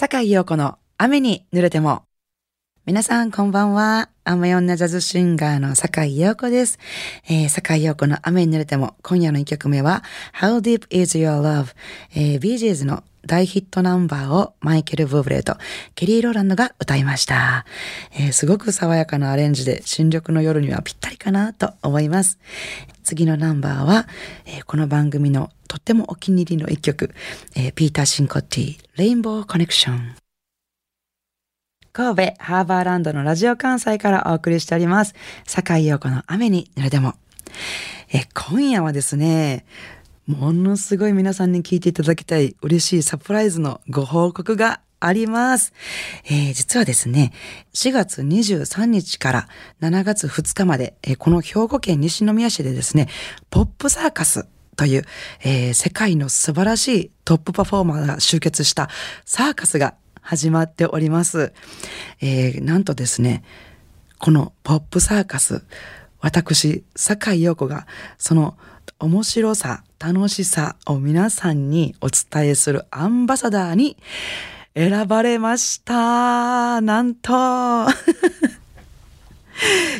[0.00, 2.04] 坂井陽子の雨に濡れても。
[2.86, 4.08] 皆さんこんばんは。
[4.24, 6.78] 雨女ジャズシンガーの坂井陽子です。
[7.28, 10.02] えー、坂井陽子の雨に濡れても、今夜の一曲目は、
[10.34, 11.74] How Deep Is Your Love、
[12.16, 15.58] えー、?BGs の大ヒットナンバーをマイケル・ブーブレーと
[15.94, 17.66] ケリー・ローランドが歌いました、
[18.18, 22.38] えーすごく爽やかなアレンジで新緑の夜にはぴったりかなと思います。
[23.04, 24.08] 次のナンバーは、
[24.46, 27.14] えーこの番組のとってもお気に入りの一曲、
[27.54, 30.29] えーピーター・シンコッティ、レインボー・コネクション。
[31.92, 35.14] 神戸ハーバーランドのラジオ関西からお送りしております。
[35.44, 37.14] 坂井陽子の雨に濡れても。
[38.12, 39.64] え、今夜はですね、
[40.26, 45.72] ものすごい皆さんに聞いていただきたい嬉しいサプライズのご報告があります。
[46.26, 47.32] えー実はですね、
[47.74, 49.48] 4月23日から
[49.80, 53.08] 7月2日まで、えーこの兵庫県西宮市でですね、
[53.50, 55.04] ポップサーカスという、
[55.42, 58.88] えー世界の素晴らしいトップパフォーマーが集結した
[59.24, 59.94] サーカスが
[60.30, 61.52] 始まっております。
[62.20, 63.42] えーなんとですね、
[64.20, 65.64] このポップサーカス、
[66.20, 68.56] 私、坂井陽子が、その
[69.00, 73.96] 面白さ、楽しさを皆さんにお伝えするアンバサダーに
[74.76, 76.80] 選ばれました。
[76.80, 77.32] なんと。
[77.34, 77.92] い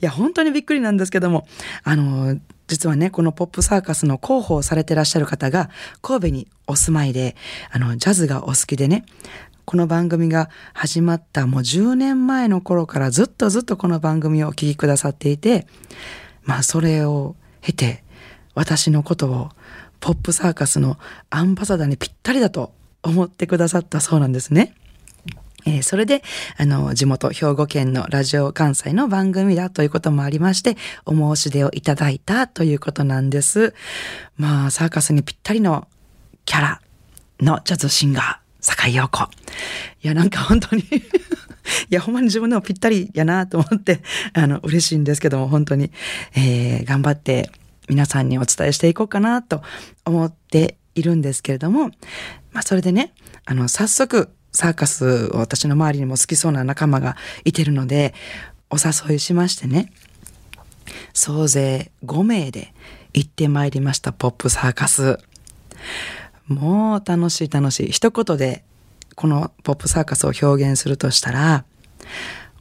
[0.00, 1.46] や、本当にびっくりなんですけども、
[1.84, 5.70] あの、実はね、このポップサーカスの広報をされてらっしゃる方が、
[6.02, 7.36] 神戸にお住まいで、
[7.70, 9.04] あの、ジャズがお好きでね、
[9.66, 15.66] この番組が始まったもう10年前の頃からずっとずっとこの番組をお聞きくださっていて、
[16.44, 18.04] まあそれを経て、
[18.54, 19.50] 私のことを
[19.98, 20.98] ポップサーカスの
[21.30, 22.72] アンバサダーにぴったりだと
[23.02, 24.72] 思ってくださったそうなんですね。
[25.66, 26.22] えーそれで、
[26.58, 33.74] あの、地元、兵庫県のラジオ関西の番組だということもありまして、お申し出をいただいたということなんです。
[34.36, 35.88] まあ、サーカスにぴったりの
[36.44, 36.80] キャラ
[37.40, 39.24] のジャズシンガー、坂井陽子。
[40.02, 40.90] いや、なんか本当に い
[41.90, 45.90] や、ほんまに自分でもぴったりやなと思って、あの、嬉しいんですけども、本当に、
[46.34, 47.50] えー頑張って
[47.88, 49.62] 皆さんにお伝えしていこうかなと
[50.04, 51.90] 思っているんですけれども、
[52.52, 53.12] まあ、それでね、
[53.44, 58.14] あの、早速、サーカスを私の周りにも好きそうな仲間がいてるので、
[58.70, 59.92] お誘いしましてね、
[61.12, 62.72] 総勢5名で
[63.12, 65.18] 行ってまいりました、ポップサーカス。
[66.48, 67.90] もう楽しい楽しい。
[67.90, 68.64] 一言で
[69.14, 71.64] このポップサーカスを表現するとしたら、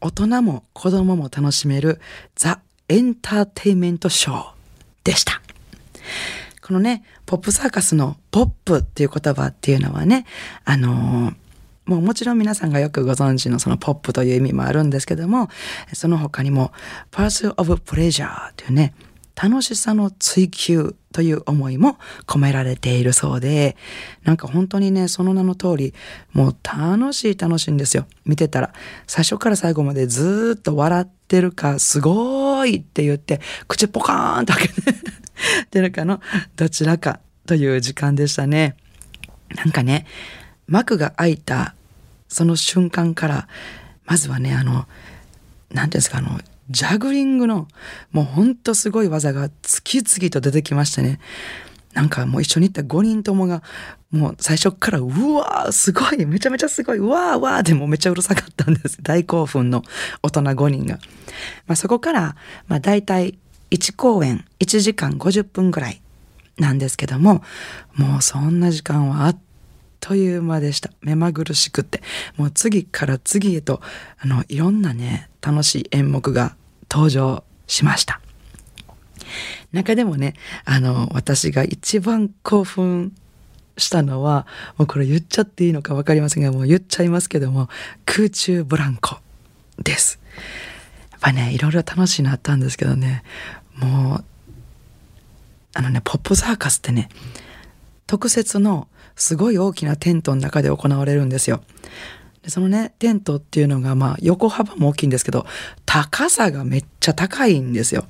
[0.00, 2.00] 大人も子供も楽しめる
[2.34, 4.44] ザ・エンターテイメントショー
[5.04, 5.40] でした。
[6.60, 10.26] このね、ポップサーカスのポップっていう言葉っていうのはね、
[10.64, 11.34] あのー
[11.86, 15.48] もうもちろん皆さんがよくご存知のそのポップという意味もあるんですけども、
[15.92, 16.70] その他にも
[17.10, 18.94] Pursuit of Pleasure というね、
[19.42, 23.76] 楽しさの追求という思いも込められているそうで、
[24.22, 25.94] なんか本当にね、その名の通り、
[26.32, 28.06] もう楽しい楽しいんですよ。
[28.26, 28.72] 見てたら。
[29.06, 34.94] 最初から最後までずっと笑ってるか、すごいって言って、口ポカーンと開けて
[35.72, 36.20] 出るかの
[36.56, 38.76] どちらかという時間でしたね。
[39.56, 40.06] なんかね、
[40.66, 41.74] 幕が開いた
[42.28, 43.48] その瞬間から、
[44.06, 44.86] まずはね、あの、
[45.70, 47.68] なんていうんですか、あの、ジャグリングの、
[48.12, 51.18] もうほんとすごい技が次々と出てきましてね。
[51.92, 53.62] なんかもう一緒に行った5人ともが、
[54.12, 59.02] もう最初から、うわー、すごい、めちゃめちゃすごい、うわー、わーでもめちゃうるさかったんです。
[59.02, 59.82] 大興奮の
[60.22, 60.98] 大人5人が。
[61.66, 62.36] まあそこから、
[62.68, 63.38] まあ大体
[63.72, 66.00] 1公演1時間50分ぐらい
[66.58, 67.42] なんですけども、
[67.96, 69.38] もうそんな時間はあっ
[70.00, 70.90] という間でした。
[71.02, 72.02] 目まぐるしくって。
[72.36, 73.80] もう次から次へと、
[74.18, 76.56] あの、いろんなね、楽しい演目が
[76.90, 78.20] 登場しました。
[79.72, 80.34] 中でもね、
[80.64, 83.14] あの、私が一番興奮
[83.76, 84.46] したのは、
[84.76, 87.68] もうこれ言っちゃっていいのかわかりませんが、もう言っちゃいますけども、
[88.04, 89.18] 空中ブランコ
[89.82, 90.20] です。
[91.12, 93.22] やっぱね、いろいろ楽しいのあったんですけどね、
[93.76, 94.24] もう、
[95.74, 97.08] あのね、ポップサーカスってね、
[98.06, 101.62] 特設のすごい大きなテントの中で行われるんですよ。
[102.46, 105.46] そのね、テントっていうのがまあ横幅も大きいんですけど、
[105.84, 108.06] 高さがめっちゃ高いんですよ。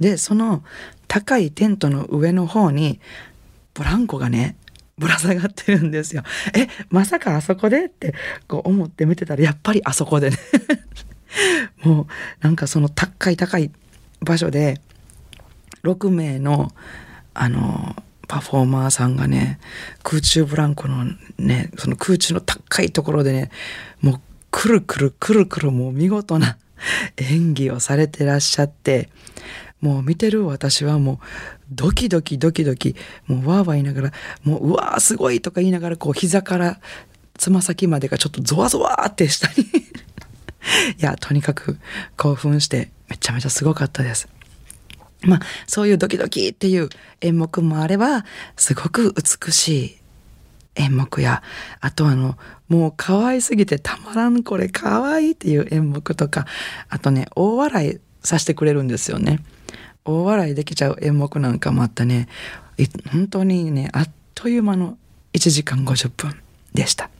[0.00, 0.64] で、その
[1.06, 3.00] 高いテントの上の方に
[3.74, 4.56] ブランコがね、
[4.98, 6.24] ぶら下がってるんですよ。
[6.54, 7.86] え、まさかあそこで？
[7.86, 8.14] って
[8.48, 10.36] こう思って見てたらやっぱりあそこでね。
[11.84, 12.06] もう
[12.40, 13.70] なんかその高い高い
[14.20, 14.80] 場所で
[15.84, 16.72] 6名の
[17.34, 17.94] あの
[18.28, 19.58] パフォーマーさんがね
[20.02, 21.04] 空中ブランコの
[21.38, 23.50] ねその空中の高いところでね
[24.00, 24.20] もう
[24.50, 26.58] くるくるくるくるもう見事な
[27.16, 29.08] 演技をされてらっしゃって
[29.80, 31.18] もう見てる私はもう
[31.70, 32.94] ドキドキドキドキ
[33.26, 34.12] もうわーわー言いながら
[34.44, 36.80] もううわーすごいとか言いながらこう膝から
[37.36, 39.66] つま先までがちょっとゾワゾワって下に
[40.98, 41.78] いや、とにかく
[42.16, 44.28] 興奮してめちゃめちゃすごかったです。
[45.22, 46.88] まあ、そういうドキドキっていう
[47.20, 48.24] 演目もあれば、
[48.56, 49.98] すごく美しい
[50.76, 51.42] 演目や、
[51.80, 52.36] あとあの、
[52.68, 56.46] もう可愛すぎてたまらんこれ可愛いっていう演目とか、
[56.88, 59.40] あとね、大笑いさせてくれるんですよね。
[60.04, 62.28] 大笑いできちゃう演目なんかもあったね。
[63.10, 64.96] 本当にね、あっという間の
[65.32, 66.36] 1時間50分
[66.72, 67.10] でした。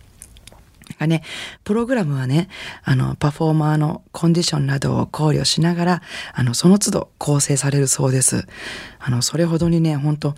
[0.99, 1.23] がね、
[1.65, 2.49] プログラムはね、
[2.83, 6.03] あの、パフォーマーのコンディションなどを考慮しながら、
[6.35, 8.47] あの、その都度構成されるそうです。
[8.99, 10.35] あの、それほどにね、本当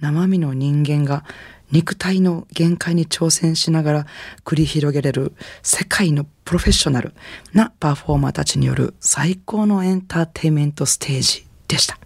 [0.00, 1.24] 生身の人間が
[1.72, 4.06] 肉体の限界に挑戦しながら
[4.44, 5.32] 繰り広げれる
[5.62, 7.14] 世界のプロフェッショナル
[7.54, 11.98] なパフォーマーたちによる最高のエンターテインメントステージでした。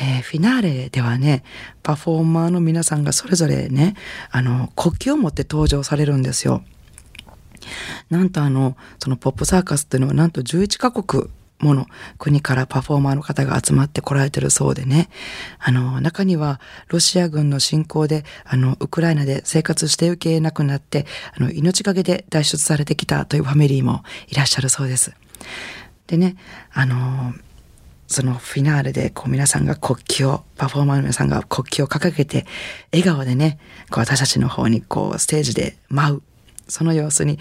[0.00, 1.42] えー、フィナーレではね、
[1.82, 3.94] パフォーマーの皆さんがそれぞれね、
[4.30, 6.62] あの、国旗を持って登場されるんですよ。
[8.08, 11.28] なんとあの、そのポップサーカスっていうのはなんと11カ国
[11.58, 11.86] もの
[12.18, 15.08] 国からパフォーマーの方が集まってこられてるそうでね。
[15.58, 21.06] あの、中にはロシア軍の侵攻で、あの、ウクライナで生活して受けなくなって、
[21.36, 25.12] あの、命がけで脱出されてきたというファミリーもいらっしゃるそうです。
[26.06, 26.36] でね、
[26.72, 27.34] あの、
[28.08, 32.46] そのフィナーレでこう皆さんが国旗を、パフォーマーの皆さんが国旗を掲げて、
[32.90, 33.58] 笑顔でね、
[33.90, 36.22] こう私たちの方にこうステージで舞う、
[36.68, 37.38] その様子に、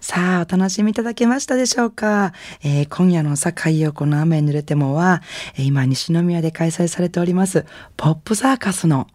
[0.00, 5.22] さあ、お楽しみいただけましたでしょうか、えー、今夜の坂井陽子の雨に濡れてもは、
[5.56, 7.64] 今西宮で開催されております、
[7.96, 9.06] ポップサーカスの、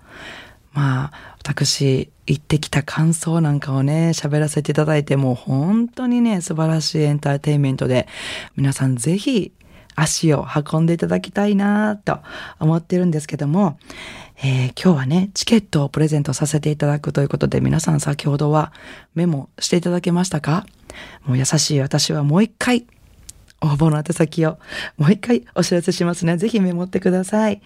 [0.80, 8.08] まあ、私、行ってきた感想なんかをね、喋らせていただいて、もう本当にね、素晴らしいエンターテインメントで、
[8.56, 9.52] 皆さんぜひ
[9.98, 12.20] 足を運んでいただきたいなと
[12.62, 13.78] 思ってるんですけども、
[14.42, 18.72] えー、今日はね、チケットをプレゼントさせていただくということで、皆さん先ほどは
[19.16, 20.66] メモしていただけましたか？
[21.26, 22.88] もう優しい私はもう一回、
[23.60, 24.60] 応募の宛先を
[24.96, 26.38] もう一回お知らせしますね。
[26.38, 27.62] ぜひメモってください。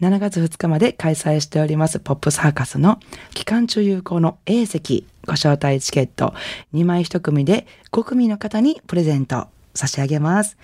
[0.00, 2.98] 7月2日まで開催しておりますポップサーカスの
[3.34, 6.32] 期間中有効の A 席ご招待チケット
[6.72, 10.56] 2枚1組で5組の方にプレゼント差し上げます。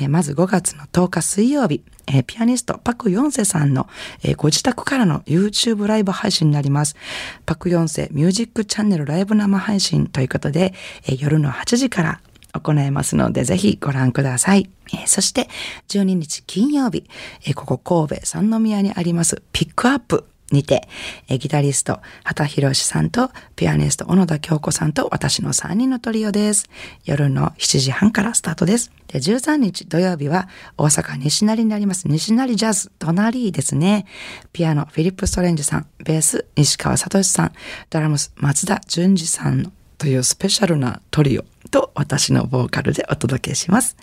[0.00, 3.88] えー、まず5月の10日水曜日、えー、ピアニストパク・ヨンセさんの、
[4.22, 6.96] えー、ご自宅からの YouTube ライブ配信になります。
[7.44, 10.74] パク・ヨンセミュージックチャンネルライブ生配信ということで、
[11.06, 12.20] えー、夜の8時から
[12.52, 14.70] 行いますので、ぜひご覧ください。
[14.92, 15.48] えー、そして、
[15.88, 17.04] 12日金曜日、
[17.44, 20.88] えー、ここ神戸三宮にありますピックアップにて、
[21.28, 26.68] ギタリスト、畑博さんと、ピアニスト、小野田京子さんと、私の3人のトリオです。
[27.04, 28.92] 夜の7時半からスタートです。
[29.08, 30.48] で、13日土曜日は、
[30.78, 34.06] 大阪西成になります、西成ジャズ、隣ですね。
[34.52, 37.52] ピアノ、フィリップ・ストレンジさん、ベース、西川聡さん、
[37.90, 43.96] ドラムス、松田淳二さんというスペシャルなトリオと、私のボーカルでお届けします。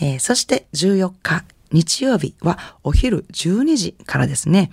[0.00, 4.70] えー、そして14日、日曜日はお昼12時からですね。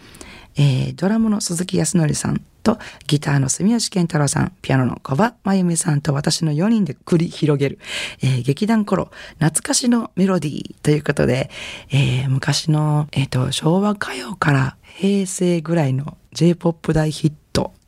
[0.58, 7.80] えー、ドラムの鈴木康則さんとギターの住吉健太郎さん、ピアノの小葉真由美さんと私の4人で繰り広げる、
[8.22, 11.50] えー、劇団頃、懐かしのメロディーということで、
[11.92, 17.45] えー、昔の、えっ、ー、と、昭和歌謡から平成ぐらいの J-POP 大ヒット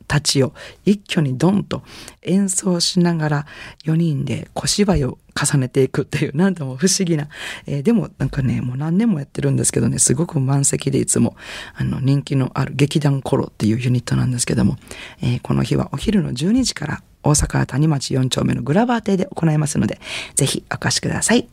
[0.08, 1.82] たちを一挙にドンと
[2.22, 3.46] 演奏しながら
[3.84, 7.28] 4人で小芝居を重ねていくっていう、なんとも不思議な、
[7.66, 11.36] えー、でもなんかね、もう何年もやってるんですけどね、すごく満席でいつも、
[11.76, 14.76] あの、人気のある劇団コロっていうユニットなんですけども、
[15.22, 20.00] えー、この日はお昼の12時から大阪谷町4丁目のグラバー邸で行いますので、
[20.34, 21.48] ぜひお越しください。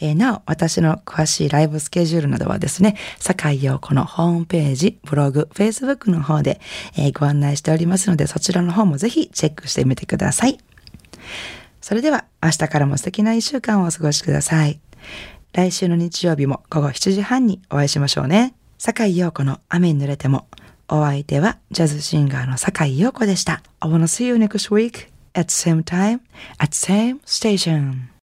[0.00, 6.60] えー、なお、私の詳しいライブスケジュールなどはですね、坂井陽子のホームページ、ブログ、Facebook の方で、
[6.96, 10.58] えー、ご案内しておりますので、そちらの方もぜひチェックしてみてください。
[11.80, 14.78] それでは、明日からも素敵な一週間をお過ごしください。
[15.52, 18.54] 来週の日曜日も午後7時半にお会いしましょうね。
[18.78, 20.46] 坂井陽子の雨に濡れても。
[20.88, 23.62] お相手はジャズシンガーの坂井陽子でした。
[23.80, 26.20] I wanna see you next week at same time
[26.58, 28.08] at same station.